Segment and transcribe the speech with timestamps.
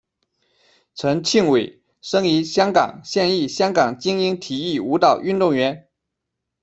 [0.95, 5.89] 陈庆玮，生于香港，现役香港精英体育舞蹈运动员。